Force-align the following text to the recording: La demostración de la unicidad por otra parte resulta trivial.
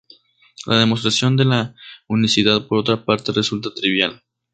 La 0.65 0.79
demostración 0.79 1.37
de 1.37 1.45
la 1.45 1.75
unicidad 2.07 2.65
por 2.65 2.79
otra 2.79 3.05
parte 3.05 3.31
resulta 3.33 3.69
trivial. 3.71 4.23